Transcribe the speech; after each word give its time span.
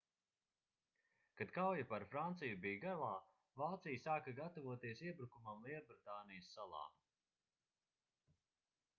kad 1.39 1.51
kauja 1.57 1.81
par 1.89 2.05
franciju 2.13 2.55
bija 2.63 2.79
galā 2.85 3.09
vācija 3.61 3.99
sāka 4.05 4.33
gatavoties 4.39 5.03
iebrukumam 5.09 5.61
lielbritānijas 5.67 6.49
salā 6.55 6.81